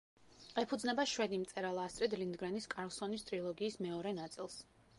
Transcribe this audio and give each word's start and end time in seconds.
ეფუძნება 0.61 1.03
შვედი 1.11 1.37
მწერალ 1.41 1.81
ასტრიდ 1.83 2.15
ლინდგრენის 2.21 2.67
კარლსონის 2.75 3.27
ტრილოგიის 3.31 3.79
მეორე 3.87 4.15
ნაწილს. 4.23 4.57